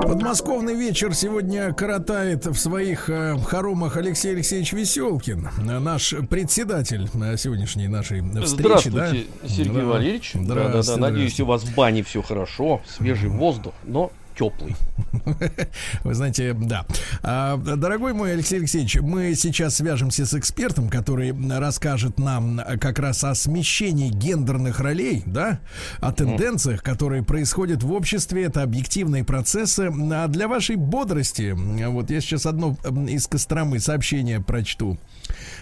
[0.02, 5.48] Подмосковный вечер сегодня коротает в своих э, хоромах Алексей Алексеевич Веселкин,
[5.80, 8.90] наш председатель на сегодняшней нашей встречи.
[8.90, 9.48] Здравствуйте, да?
[9.48, 9.86] Сергей да.
[9.86, 10.32] Валерьевич.
[10.34, 11.10] Здравствуйте, да, да, да.
[11.10, 14.76] Надеюсь, у вас в бане все хорошо, свежий воздух, но теплый.
[16.04, 16.86] Вы знаете, да.
[17.22, 23.24] А, дорогой мой Алексей Алексеевич, мы сейчас свяжемся с экспертом, который расскажет нам как раз
[23.24, 25.60] о смещении гендерных ролей, да,
[26.00, 28.44] о тенденциях, которые происходят в обществе.
[28.44, 29.92] Это объективные процессы.
[30.12, 32.76] А для вашей бодрости, вот я сейчас одно
[33.08, 34.98] из Костромы сообщение прочту.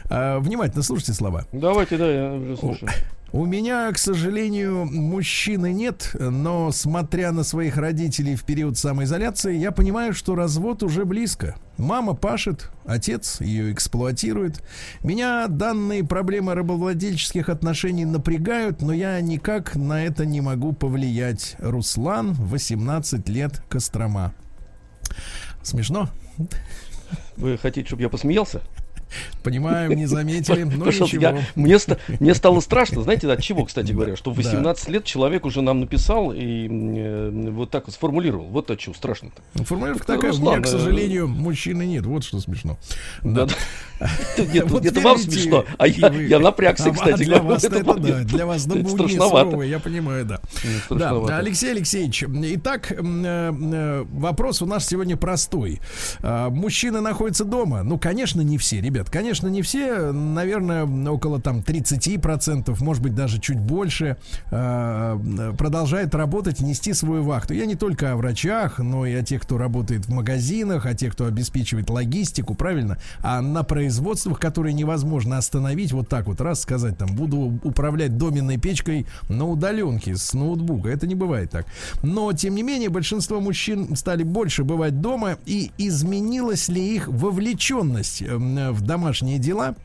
[0.09, 1.47] А, внимательно слушайте слова.
[1.53, 2.91] Давайте, да, я уже слушаю.
[3.33, 9.71] У меня, к сожалению, мужчины нет, но смотря на своих родителей в период самоизоляции, я
[9.71, 11.55] понимаю, что развод уже близко.
[11.77, 14.65] Мама пашет, отец ее эксплуатирует.
[15.05, 21.55] Меня данные проблемы рабовладельческих отношений напрягают, но я никак на это не могу повлиять.
[21.61, 24.35] Руслан, 18 лет, Кострома.
[25.63, 26.09] Смешно?
[27.37, 28.61] Вы хотите, чтобы я посмеялся?
[29.43, 31.21] Понимаем, не заметили, но ничего.
[31.21, 31.79] Я, мне,
[32.21, 34.93] мне стало страшно, знаете, от чего, кстати говоря, что в 18 да.
[34.93, 38.47] лет человек уже нам написал и э, вот так вот сформулировал.
[38.47, 39.43] Вот от чего страшно-то.
[39.55, 42.79] Ну, формулировка такая, Руслан, у меня, к сожалению, мужчины нет, вот что смешно.
[43.23, 43.47] Да.
[44.39, 47.25] Нет, вот это вам смешно, а я, я напрягся, а, кстати.
[47.25, 49.61] Для вас это, да, для вас страшновато.
[49.63, 50.41] я понимаю, да.
[50.89, 55.81] Да, Алексей Алексеевич, итак, э, э, вопрос у нас сегодня простой.
[56.23, 57.83] А, мужчины находятся дома?
[57.83, 63.15] Ну, конечно, не все, ребят ребят, конечно, не все, наверное, около там 30%, может быть,
[63.15, 64.19] даже чуть больше,
[64.51, 67.55] э, продолжает работать, нести свою вахту.
[67.55, 71.15] Я не только о врачах, но и о тех, кто работает в магазинах, о тех,
[71.15, 72.99] кто обеспечивает логистику, правильно?
[73.21, 78.59] А на производствах, которые невозможно остановить, вот так вот раз сказать, там, буду управлять доменной
[78.59, 80.91] печкой на удаленке с ноутбука.
[80.91, 81.67] Это не бывает так.
[82.03, 88.23] Но, тем не менее, большинство мужчин стали больше бывать дома, и изменилась ли их вовлеченность
[88.23, 89.77] в домашние дела.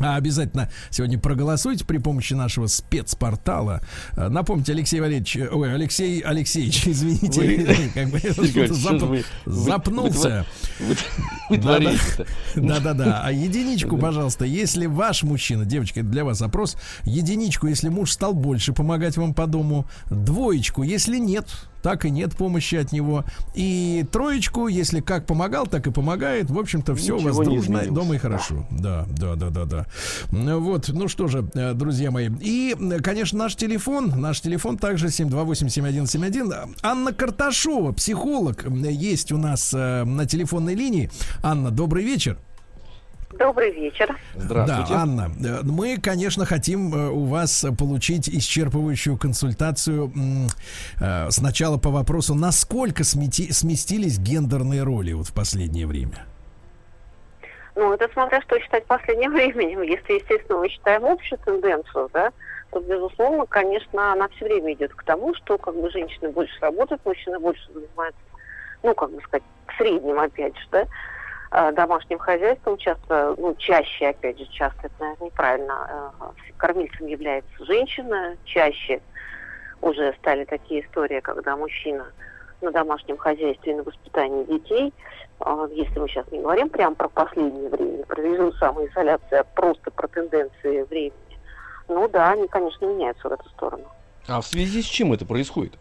[0.00, 3.80] А обязательно сегодня проголосуйте при помощи нашего спецпортала.
[4.16, 10.46] А, напомните, Алексей Валерьевич, ой, Алексей Алексеевич, извините, вы, как бы что-то зап, вы, запнулся.
[12.56, 13.22] Да-да-да.
[13.24, 18.34] А единичку, пожалуйста, если ваш мужчина, девочка, это для вас опрос, единичку, если муж стал
[18.34, 21.46] больше помогать вам по дому, двоечку, если нет,
[21.84, 23.26] так и нет помощи от него.
[23.54, 26.48] И троечку, если как помогал, так и помогает.
[26.48, 28.66] В общем-то, все Ничего у вас дружно, дома и хорошо.
[28.70, 29.86] Да, да, да, да, да.
[30.30, 32.30] Вот, ну что же, э, друзья мои.
[32.40, 36.74] И, конечно, наш телефон, наш телефон также 728-7171.
[36.80, 41.10] Анна Карташова, психолог, есть у нас э, на телефонной линии.
[41.42, 42.38] Анна, добрый вечер.
[43.38, 44.16] Добрый вечер.
[44.34, 44.92] Здравствуйте.
[44.92, 50.12] Да, Анна, э, мы, конечно, хотим э, у вас получить исчерпывающую консультацию
[51.00, 56.26] э, сначала по вопросу, насколько смети, сместились гендерные роли вот в последнее время.
[57.74, 59.82] Ну, это смотря что считать последним временем.
[59.82, 62.30] Если, естественно, мы считаем общую тенденцию, да,
[62.70, 67.04] то, безусловно, конечно, она все время идет к тому, что как бы женщины больше работают,
[67.04, 68.20] мужчины больше занимаются,
[68.82, 70.86] ну, как бы сказать, в среднем, опять же, да,
[71.72, 76.24] домашним хозяйством часто, ну, чаще, опять же, часто, это, наверное, неправильно, э,
[76.56, 79.00] кормильцем является женщина, чаще
[79.80, 82.06] уже стали такие истории, когда мужчина
[82.60, 84.92] на домашнем хозяйстве и на воспитании детей,
[85.40, 89.90] э, если мы сейчас не говорим прямо про последнее время, про режим самоизоляции, а просто
[89.92, 91.38] про тенденции времени,
[91.86, 93.84] ну да, они, конечно, меняются в эту сторону.
[94.26, 95.74] А в связи с чем это происходит?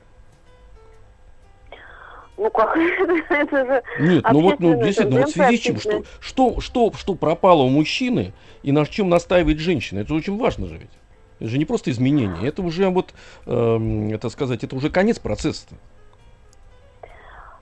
[2.37, 2.75] Ну как?
[3.29, 5.79] это же Нет, ну вот, ну действительно, вот в связи с чем?
[5.79, 9.99] Что, что, что, что пропало у мужчины и на чем настаивает женщина?
[9.99, 10.91] Это очень важно же ведь.
[11.39, 13.13] Это же не просто изменение, это уже вот,
[13.45, 15.67] э, это сказать, это уже конец процесса.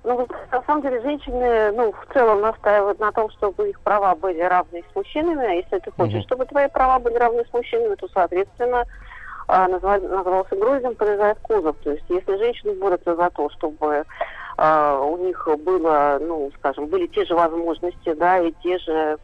[0.03, 4.41] Ну, на самом деле, женщины, ну, в целом настаивают на том, чтобы их права были
[4.41, 6.23] равны с мужчинами, а если ты хочешь, угу.
[6.23, 8.85] чтобы твои права были равны с мужчинами, то, соответственно,
[9.47, 11.75] а, назывался грузин, полезает кузов.
[11.83, 14.05] То есть, если женщины борются за то, чтобы
[14.61, 19.17] у них было, ну, скажем, были те же возможности, да, и те же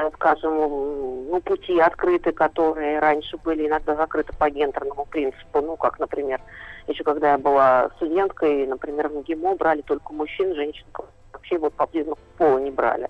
[0.00, 5.60] Э, скажем, ну, пути открыты, которые раньше были иногда закрыты по гендерному принципу.
[5.60, 6.40] Ну, как, например,
[6.86, 10.86] еще когда я была студенткой, например, в МГИМО брали только мужчин, женщин
[11.32, 13.08] вообще вот по признаку пола не брали.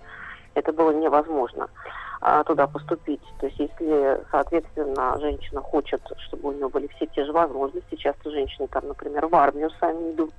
[0.54, 1.99] Это было невозможно а,
[2.46, 3.22] туда поступить.
[3.38, 8.30] То есть если, соответственно, женщина хочет, чтобы у нее были все те же возможности, часто
[8.30, 10.30] женщины там, например, в армию сами идут.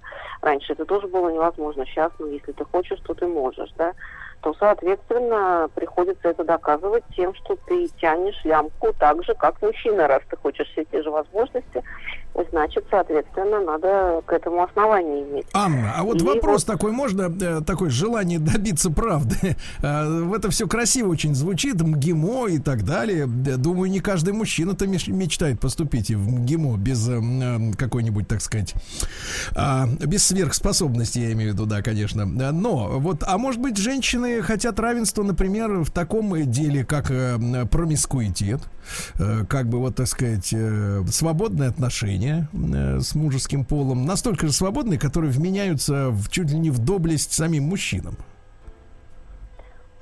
[0.42, 1.86] Раньше это тоже было невозможно.
[1.86, 3.94] Сейчас, ну, если ты хочешь, то ты можешь, да
[4.42, 10.22] то, соответственно, приходится это доказывать тем, что ты тянешь лямку так же, как мужчина, раз
[10.30, 11.84] ты хочешь все те же возможности,
[12.50, 15.46] значит, соответственно, надо к этому основанию иметь.
[15.54, 16.74] Анна, а вот и вопрос вот...
[16.74, 19.36] такой, можно э, такое желание добиться правды?
[19.84, 23.26] Э, это все красиво очень звучит, МГИМО и так далее.
[23.26, 27.20] Думаю, не каждый мужчина-то мечтает поступить в МГИМО без э,
[27.78, 28.74] какой-нибудь, так сказать,
[29.56, 32.26] а, без сверхспособности, я имею в виду, да, конечно.
[32.26, 37.12] Но вот, а может быть, женщины хотят равенства, например, в таком деле, как
[37.70, 38.62] промискуитет,
[39.50, 40.54] как бы вот, так сказать,
[41.10, 46.70] свободные отношения, э, с мужеским полом настолько же свободные, которые вменяются в, чуть ли не
[46.70, 48.16] в доблесть самим мужчинам.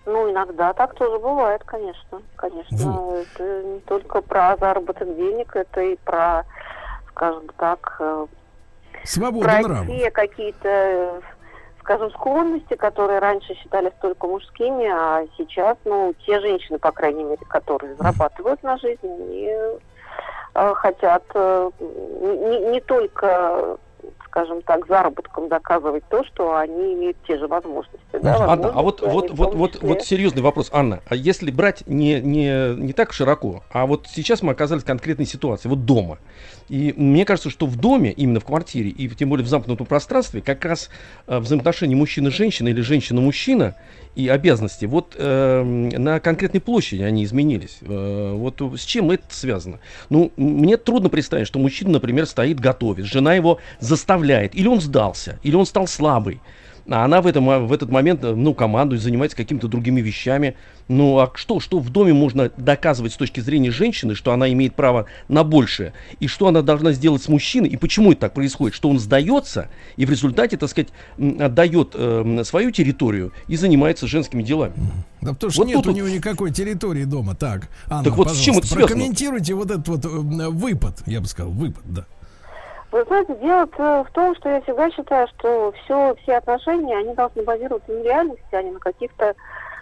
[0.06, 2.22] Ну, иногда так тоже бывает, конечно.
[2.36, 2.78] Конечно.
[2.78, 3.28] Вот.
[3.36, 6.46] Это не только про заработок денег, это и про,
[7.10, 8.26] скажем так, э,
[9.04, 11.22] Свобода про те какие-то,
[11.90, 17.42] скажем, склонности, которые раньше считались только мужскими, а сейчас, ну, те женщины, по крайней мере,
[17.48, 19.52] которые зарабатывают на жизнь, они
[20.56, 23.78] Э, хотят э, не, не только
[24.30, 28.00] скажем так, заработком доказывать то, что они имеют те же возможности.
[28.14, 31.02] Да, Анна, возможности а вот, вот, вот, вот, вот серьезный вопрос, Анна.
[31.08, 35.26] А если брать не, не, не так широко, а вот сейчас мы оказались в конкретной
[35.26, 36.20] ситуации, вот дома.
[36.70, 40.42] И мне кажется, что в доме, именно в квартире, и тем более в замкнутом пространстве,
[40.42, 40.90] как раз
[41.28, 43.76] э, взаимоотношения мужчина-женщина или женщина-мужчина
[44.16, 47.78] и обязанности, вот э, на конкретной площади они изменились.
[47.82, 49.80] Э, вот с чем это связано?
[50.10, 55.40] Ну, мне трудно представить, что мужчина, например, стоит готовит, жена его заставляет, или он сдался,
[55.44, 56.42] или он стал слабый.
[56.88, 60.56] А она в, этом, в этот момент, ну, командует, занимается какими-то другими вещами.
[60.88, 64.76] Ну, а что, что в доме можно доказывать с точки зрения женщины, что она имеет
[64.76, 65.94] право на большее?
[66.20, 67.70] И что она должна сделать с мужчиной?
[67.70, 68.76] И почему это так происходит?
[68.76, 70.90] Что он сдается и в результате, так сказать,
[71.40, 74.74] отдает э, свою территорию и занимается женскими делами.
[75.22, 75.88] Да потому что вот нет тут...
[75.88, 77.36] у него никакой территории дома.
[77.36, 78.88] Так, Анна, так вот с чем это связано?
[78.88, 82.06] прокомментируйте вот этот вот э, выпад, я бы сказал, выпад, да.
[82.92, 83.68] Вы знаете, дело
[84.04, 88.44] в том, что я всегда считаю, что все, все отношения, они должны базироваться на реальности,
[88.52, 89.36] а не на каких-то,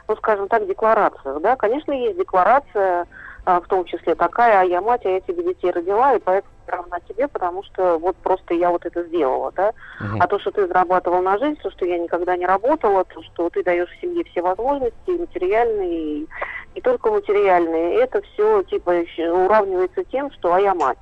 [0.08, 1.42] ну, скажем так, декларациях.
[1.42, 1.56] Да?
[1.56, 3.08] Конечно, есть декларация,
[3.46, 6.52] а, в том числе такая, а я мать, а я тебе детей родила, и поэтому
[6.68, 9.70] равна тебе, потому что вот просто я вот это сделала, да.
[10.02, 10.18] Угу.
[10.20, 13.50] А то, что ты зарабатывал на жизнь, то, что я никогда не работала, то, что
[13.50, 16.28] ты даешь в семье все возможности, материальные, и
[16.76, 20.98] не только материальные, это все, типа, уравнивается тем, что а я мать.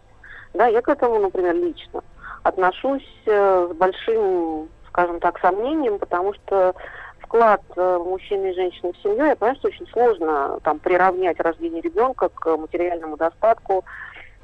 [0.55, 2.01] Да, я к этому, например, лично
[2.43, 6.73] отношусь э, с большим, скажем так, сомнением, потому что
[7.19, 11.81] вклад э, мужчины и женщины в семью, я понимаю, что очень сложно там приравнять рождение
[11.81, 13.83] ребенка к материальному достатку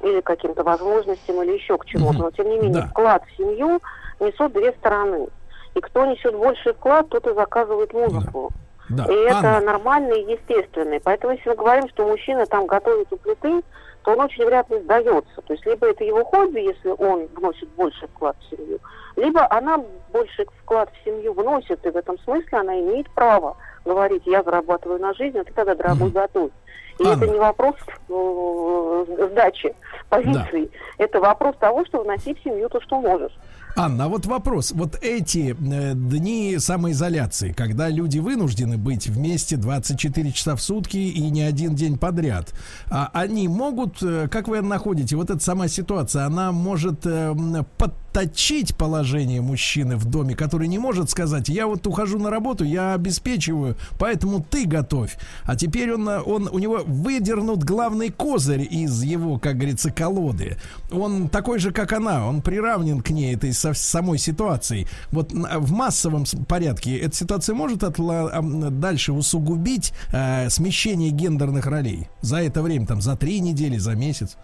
[0.02, 2.18] или каким-то возможностям или еще к чему-то.
[2.18, 2.88] Но тем не менее да.
[2.88, 3.80] вклад в семью
[4.20, 5.28] несут две стороны.
[5.74, 8.50] И кто несет больший вклад, тот и заказывает музыку.
[8.50, 8.62] Да.
[8.88, 9.04] Да.
[9.04, 9.56] И Анна.
[9.56, 10.98] это нормально и естественно.
[11.02, 13.62] Поэтому если мы говорим, что мужчина там готовит у плиты,
[14.02, 15.42] то он очень вряд ли сдается.
[15.42, 18.78] То есть либо это его хобби, если он вносит больше вклад в семью,
[19.16, 24.22] либо она больше вклад в семью вносит, и в этом смысле она имеет право говорить,
[24.26, 26.12] я зарабатываю на жизнь, а ты тогда, дорогой, mm.
[26.12, 26.50] готовь.
[26.98, 27.24] И Анна.
[27.24, 27.74] это не вопрос
[28.08, 29.74] э, сдачи
[30.08, 31.04] позиций, да.
[31.04, 33.32] это вопрос того, что вносить в семью то, что можешь.
[33.74, 34.72] Анна, а вот вопрос.
[34.72, 41.30] Вот эти э, дни самоизоляции, когда люди вынуждены быть вместе 24 часа в сутки и
[41.30, 42.52] не один день подряд,
[42.90, 47.34] а они могут, э, как вы находите, вот эта сама ситуация, она может э,
[47.78, 52.64] под отточить положение мужчины в доме, который не может сказать, я вот ухожу на работу,
[52.64, 55.16] я обеспечиваю, поэтому ты готовь.
[55.44, 60.56] А теперь он, он, у него выдернут главный козырь из его, как говорится, колоды.
[60.90, 64.86] Он такой же, как она, он приравнен к ней, этой со, самой ситуации.
[65.10, 72.42] Вот в массовом порядке эта ситуация может отла, дальше усугубить э, смещение гендерных ролей за
[72.42, 74.36] это время, там, за три недели, за месяц.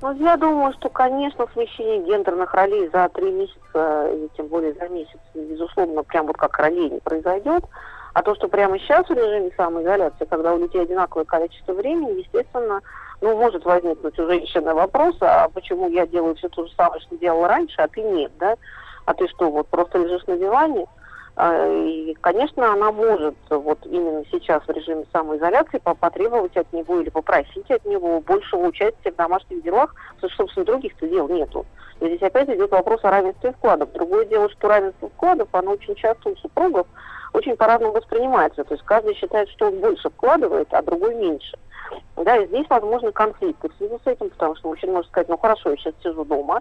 [0.00, 4.88] Ну, я думаю, что, конечно, смещение гендерных ролей за три месяца, и тем более за
[4.88, 7.64] месяц, безусловно, прям вот как ролей не произойдет.
[8.14, 12.80] А то, что прямо сейчас в режиме самоизоляции, когда у людей одинаковое количество времени, естественно,
[13.20, 17.16] ну, может возникнуть у женщины вопрос, а почему я делаю все то же самое, что
[17.16, 18.54] делала раньше, а ты нет, да?
[19.04, 20.86] А ты что, вот просто лежишь на диване?
[21.40, 27.10] А, и, конечно, она может вот именно сейчас в режиме самоизоляции потребовать от него или
[27.10, 31.64] попросить от него большего участия в домашних делах, потому что, собственно, других-то дел нету.
[32.00, 33.92] И здесь опять идет вопрос о равенстве вкладов.
[33.92, 36.88] Другое дело, что равенство вкладов, оно очень часто у супругов
[37.32, 38.64] очень по-разному воспринимается.
[38.64, 41.56] То есть каждый считает, что он больше вкладывает, а другой меньше.
[42.16, 45.38] Да, и здесь возможны конфликты в связи с этим, потому что мужчина может сказать, ну
[45.38, 46.60] хорошо, я сейчас сижу дома,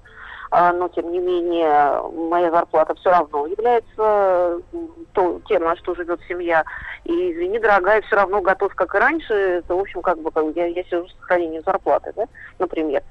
[0.51, 4.61] а, но тем не менее моя зарплата все равно является
[5.13, 6.63] то, тем, на что живет семья.
[7.05, 9.33] И извини, дорогая, все равно готов, как и раньше.
[9.33, 12.25] Это, в общем, как бы я, я сижу с сохранением зарплаты, да,
[12.59, 13.01] например.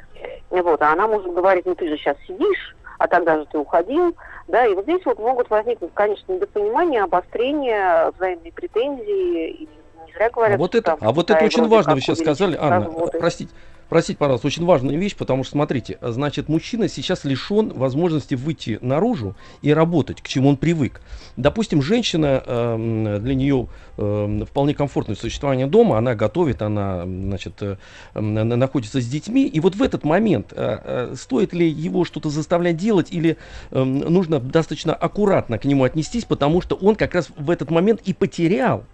[0.50, 4.16] Вот, а она может говорить, ну ты же сейчас сидишь, а тогда же ты уходил,
[4.48, 9.68] да, и вот здесь вот могут возникнуть, конечно, недопонимание, обострение, взаимные претензии, и
[10.06, 12.86] не зря говорят, а вот это, а вот это очень важно, вы сейчас сказали, Анна,
[12.86, 13.18] разводы.
[13.18, 13.50] простите,
[13.88, 19.36] Простите, пожалуйста, очень важная вещь, потому что, смотрите, значит, мужчина сейчас лишен возможности выйти наружу
[19.62, 21.00] и работать, к чему он привык.
[21.36, 27.76] Допустим, женщина, э, для нее э, вполне комфортное существование дома, она готовит, она, значит, э,
[28.14, 32.76] находится с детьми, и вот в этот момент э, э, стоит ли его что-то заставлять
[32.76, 33.36] делать или
[33.70, 38.00] э, нужно достаточно аккуратно к нему отнестись, потому что он как раз в этот момент
[38.04, 38.84] и потерял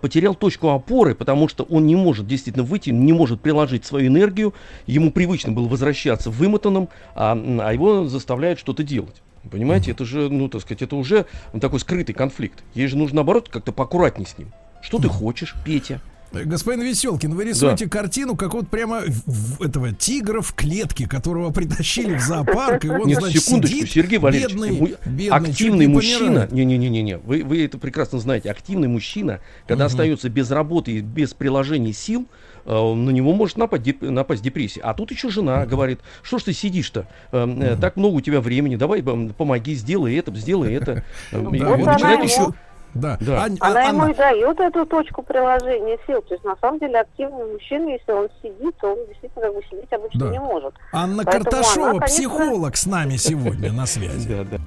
[0.00, 4.54] потерял точку опоры, потому что он не может действительно выйти, не может приложить свою энергию.
[4.86, 9.22] Ему привычно было возвращаться вымотанным, а, а его заставляют что-то делать.
[9.50, 11.26] Понимаете, это же, ну, так сказать, это уже
[11.60, 12.64] такой скрытый конфликт.
[12.74, 14.52] Ей же нужно, наоборот, как-то поаккуратнее с ним.
[14.80, 16.00] Что ты хочешь, Петя?
[16.44, 17.90] Господин Веселкин, вы рисуете да.
[17.90, 23.06] картину как вот прямо в, этого тигра в клетке, которого притащили в зоопарк, и он,
[23.06, 28.18] Нет, значит, секундочку, сидит, Сергей Валерьевич, бедный, бедный, активный мужчина, не-не-не-не, вы, вы это прекрасно
[28.18, 29.90] знаете, активный мужчина, когда угу.
[29.90, 32.26] остается без работы и без приложения сил,
[32.64, 34.80] э, на него может напасть, напасть депрессия.
[34.80, 38.40] А тут еще жена uh говорит, что ж ты сидишь-то, uh так много у тебя
[38.40, 41.04] времени, давай помоги, сделай это, сделай это.
[41.32, 42.54] И он начинает еще
[42.94, 43.18] да.
[43.20, 43.42] да.
[43.42, 44.02] Ань, Она Анна...
[44.02, 46.22] ему и дает эту точку приложения сил.
[46.22, 49.62] То есть, на самом деле, активный мужчина, если он сидит, то он действительно как бы
[49.70, 50.30] сидеть обычно да.
[50.30, 50.74] не может.
[50.92, 52.16] Анна Поэтому Карташова, она, конечно...
[52.16, 54.28] психолог с нами сегодня на связи.
[54.28, 54.58] Да, да.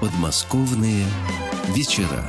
[0.00, 1.06] Подмосковные
[1.68, 2.22] вечера.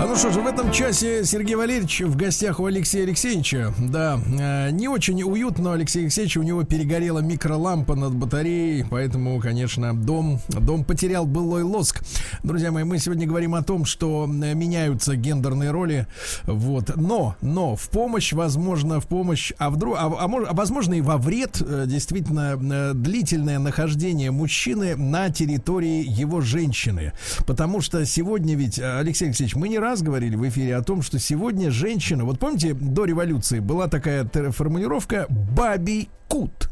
[0.00, 3.74] А ну что же, в этом часе Сергей Валерьевич в гостях у Алексея Алексеевича.
[3.78, 9.94] Да, э, не очень уютно, Алексей Алексеевич, у него перегорела микролампа над батареей, поэтому, конечно,
[9.94, 12.02] дом, дом потерял былой лоск.
[12.42, 16.06] Друзья мои, мы сегодня говорим о том, что э, меняются гендерные роли,
[16.44, 21.02] вот, но, но в помощь, возможно, в помощь, а вдруг, а, а, а возможно и
[21.02, 27.12] во вред, э, действительно, э, длительное нахождение мужчины на территории его женщины,
[27.46, 31.02] потому что сегодня ведь, Алексей Алексеевич, мы не раз раз говорили в эфире о том,
[31.02, 36.70] что сегодня женщина, вот помните, до революции была такая формулировка «бабий кут».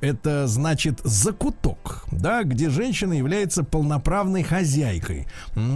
[0.00, 5.26] Это значит закуток, да, где женщина является полноправной хозяйкой.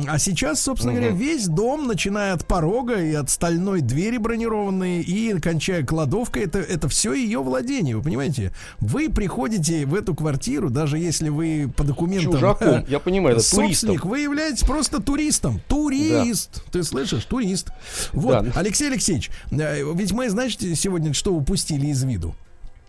[0.09, 1.01] А сейчас, собственно угу.
[1.01, 6.59] говоря, весь дом, начиная от порога и от стальной двери бронированной и кончая кладовкой, это,
[6.59, 8.53] это все ее владение, вы понимаете?
[8.81, 12.33] Вы приходите в эту квартиру, даже если вы по документам...
[12.33, 14.11] Чужаком, я понимаю, это собственник, туристом.
[14.11, 15.61] вы являетесь просто туристом.
[15.68, 16.62] Турист.
[16.66, 16.73] Да.
[16.73, 17.25] Ты слышишь?
[17.25, 17.68] Турист.
[18.12, 18.53] Вот, да.
[18.55, 22.35] Алексей Алексеевич, э, ведь мы, знаете, сегодня что упустили из виду?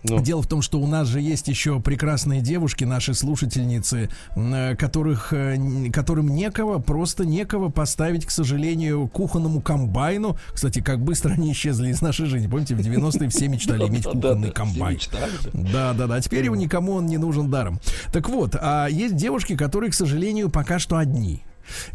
[0.08, 0.22] Ну.
[0.22, 5.34] Дело в том, что у нас же есть еще прекрасные девушки, наши слушательницы, э, которых,
[5.34, 10.38] э, которым некого, просто некого поставить, к сожалению, кухонному комбайну.
[10.54, 12.48] Кстати, как быстро они исчезли из нашей жизни.
[12.48, 15.00] Помните, в 90-е все мечтали иметь кухонный комбайн.
[15.54, 16.22] Да, да, да.
[16.22, 17.80] Теперь его никому он не нужен даром.
[18.12, 21.44] Так вот, а есть девушки, которые, к сожалению, пока что одни.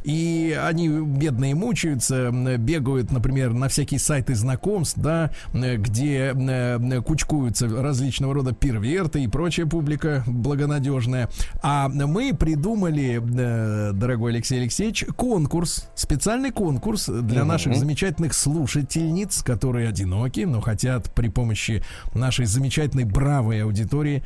[0.02, 8.34] И они бедные мучаются, бегают, например, на всякие сайты знакомств, да, где э, кучкуются различного
[8.34, 11.28] рода перверты и прочая публика благонадежная.
[11.62, 19.88] А мы придумали, э, дорогой Алексей Алексеевич, конкурс, специальный конкурс для наших замечательных слушательниц, которые
[19.88, 21.82] одиноки, но хотят при помощи
[22.14, 24.22] нашей замечательной бравой аудитории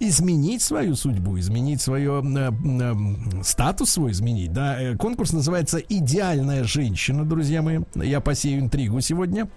[0.00, 7.62] изменить свою судьбу, изменить свое э, статус свой, изменить, да, конкурс называется «Идеальная женщина», друзья
[7.62, 7.80] мои.
[7.94, 9.48] Я посею интригу сегодня.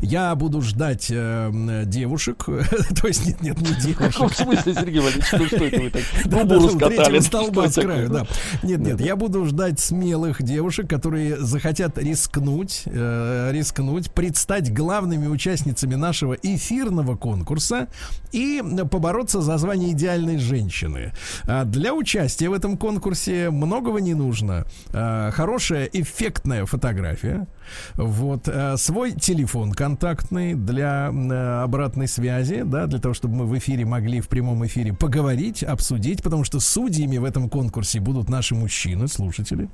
[0.00, 2.44] Я буду ждать э, девушек.
[3.00, 4.30] То есть, нет, нет, не девушек.
[4.30, 7.18] В смысле, Сергей Валерьевич, ну что это вы так трубу раскатали?
[7.20, 8.26] столба с краю, да.
[8.62, 15.94] Нет, нет, я буду ждать смелых девушек, которые захотят рискнуть, э, рискнуть, предстать главными участницами
[15.94, 17.88] нашего эфирного конкурса
[18.32, 21.12] и побороться за звание идеальной женщины.
[21.44, 24.64] А для участия в этом конкурсе многого не нужно.
[24.92, 27.46] А, хорошая эффектная фотография,
[27.94, 28.48] вот.
[28.48, 33.84] Э, свой телефон контактный для э, обратной связи, да, для того, чтобы мы в эфире
[33.84, 39.08] могли в прямом эфире поговорить, обсудить, потому что судьями в этом конкурсе будут наши мужчины,
[39.08, 39.68] слушатели.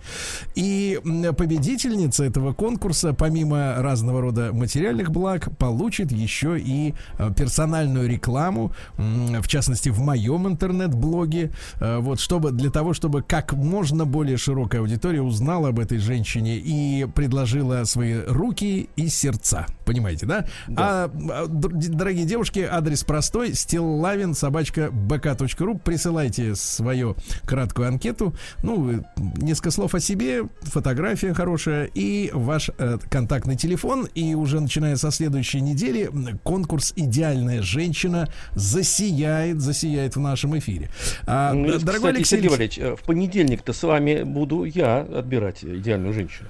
[0.55, 1.01] И
[1.37, 9.49] победительница этого конкурса, помимо разного рода материальных благ, получит еще и э, персональную рекламу, в
[9.49, 15.69] частности, в моем интернет-блоге, вот, чтобы для того, чтобы как можно более широкая аудитория узнала
[15.69, 19.67] об этой женщине и предложила свои руки и сердца.
[19.85, 20.47] Понимаете, да?
[20.69, 21.05] да.
[21.05, 23.55] А, а дорогие девушки, адрес простой.
[23.55, 25.79] Стиллавин, собачка, bk.ru.
[25.79, 28.35] Присылайте свою краткую анкету.
[28.63, 29.05] Ну,
[29.37, 34.07] несколько слов о себе, фотография хорошая и ваш э, контактный телефон.
[34.15, 36.11] И уже начиная со следующей недели
[36.43, 40.91] конкурс «Идеальная женщина» засияет, засияет в нашем эфире.
[41.27, 45.65] А, ну, дорогой кстати, Алексей Сергей Валерьевич, э, в понедельник-то с вами буду я отбирать
[45.65, 46.49] идеальную женщину.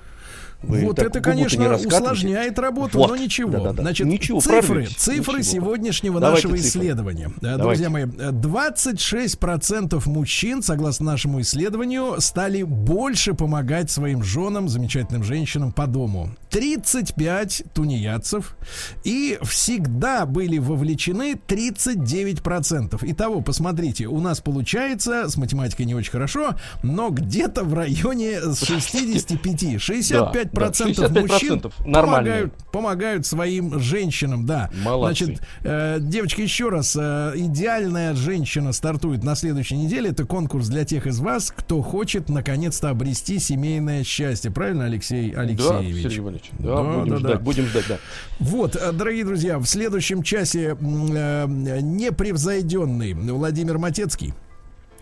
[0.62, 3.10] Вы вот это, конечно, усложняет работу, вот.
[3.10, 3.50] но ничего.
[3.50, 3.82] Да, да, да.
[3.82, 5.42] Значит, ничего, цифры, цифры ничего.
[5.42, 6.80] сегодняшнего Давайте нашего цифры.
[6.80, 7.32] исследования.
[7.40, 7.62] Давайте.
[7.62, 15.86] Друзья мои, 26% мужчин, согласно нашему исследованию, стали больше помогать своим женам, замечательным женщинам по
[15.86, 16.30] дому.
[16.52, 18.56] 35 тунеядцев
[19.04, 22.98] и всегда были вовлечены 39%.
[23.02, 29.80] Итого, посмотрите, у нас получается, с математикой не очень хорошо, но где-то в районе 65,
[29.80, 34.70] 65 процентов мужчин помогают, помогают своим женщинам, да.
[34.84, 35.24] Молодцы.
[35.24, 40.10] Значит, э, девочки, еще раз, э, идеальная женщина стартует на следующей неделе.
[40.10, 44.50] Это конкурс для тех из вас, кто хочет наконец-то обрести семейное счастье.
[44.50, 46.02] Правильно, Алексей Алексеевич?
[46.02, 46.50] Да, Сергей Иванович.
[46.58, 47.38] Да, да будем да, ждать, да.
[47.40, 47.98] будем ждать, да.
[48.38, 54.34] Вот, э, дорогие друзья, в следующем часе э, непревзойденный Владимир Матецкий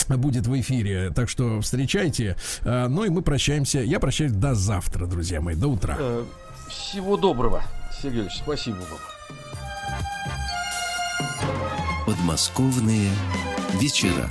[0.09, 1.11] будет в эфире.
[1.11, 2.37] Так что встречайте.
[2.63, 3.79] А, ну и мы прощаемся.
[3.81, 5.55] Я прощаюсь до завтра, друзья мои.
[5.55, 5.97] До утра.
[5.99, 6.25] Э,
[6.69, 7.63] всего доброго.
[8.03, 8.99] Сергей спасибо вам.
[12.07, 13.11] Подмосковные
[13.75, 14.31] вечера.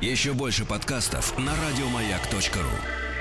[0.00, 3.13] Еще больше подкастов на радиомаяк.ру